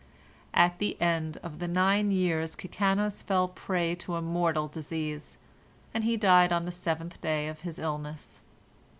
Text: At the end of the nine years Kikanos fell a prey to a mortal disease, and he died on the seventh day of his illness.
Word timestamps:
At 0.55 0.79
the 0.79 0.99
end 0.99 1.37
of 1.43 1.59
the 1.59 1.67
nine 1.67 2.09
years 2.09 2.55
Kikanos 2.55 3.21
fell 3.21 3.43
a 3.43 3.47
prey 3.47 3.93
to 3.93 4.15
a 4.15 4.21
mortal 4.23 4.67
disease, 4.67 5.37
and 5.93 6.03
he 6.03 6.17
died 6.17 6.51
on 6.51 6.65
the 6.65 6.71
seventh 6.71 7.21
day 7.21 7.47
of 7.47 7.61
his 7.61 7.77
illness. 7.77 8.41